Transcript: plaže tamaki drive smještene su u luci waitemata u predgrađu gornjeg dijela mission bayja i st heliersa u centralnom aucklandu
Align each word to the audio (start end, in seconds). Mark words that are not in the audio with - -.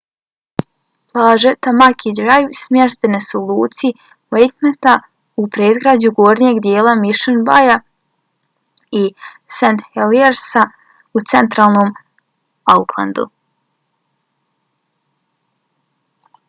plaže 1.11 1.49
tamaki 1.65 2.09
drive 2.19 2.55
smještene 2.59 3.19
su 3.25 3.41
u 3.41 3.49
luci 3.57 3.89
waitemata 4.35 4.93
u 5.43 5.43
predgrađu 5.57 6.11
gornjeg 6.19 6.61
dijela 6.65 6.95
mission 7.03 7.37
bayja 7.49 7.75
i 8.99 9.01
st 9.57 9.85
heliersa 9.97 10.63
u 11.17 11.27
centralnom 11.33 11.89
aucklandu 12.77 13.25